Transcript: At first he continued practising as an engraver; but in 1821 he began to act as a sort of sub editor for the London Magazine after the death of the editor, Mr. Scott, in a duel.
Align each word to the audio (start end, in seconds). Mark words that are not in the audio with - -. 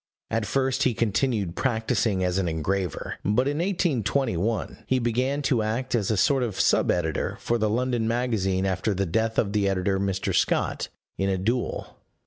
At 0.31 0.47
first 0.47 0.81
he 0.81 0.95
continued 0.95 1.55
practising 1.55 2.23
as 2.23 2.39
an 2.39 2.47
engraver; 2.47 3.19
but 3.23 3.47
in 3.47 3.59
1821 3.59 4.83
he 4.87 4.97
began 4.97 5.43
to 5.43 5.61
act 5.61 5.93
as 5.93 6.09
a 6.09 6.17
sort 6.17 6.41
of 6.41 6.59
sub 6.59 6.89
editor 6.89 7.37
for 7.39 7.59
the 7.59 7.69
London 7.69 8.07
Magazine 8.07 8.65
after 8.65 8.95
the 8.95 9.05
death 9.05 9.37
of 9.37 9.53
the 9.53 9.69
editor, 9.69 9.99
Mr. 9.99 10.33
Scott, 10.35 10.89
in 11.19 11.29
a 11.29 11.37
duel. 11.37 11.99